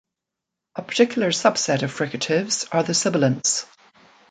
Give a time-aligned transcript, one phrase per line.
[0.75, 3.67] A particular subset of fricatives are the sibilants.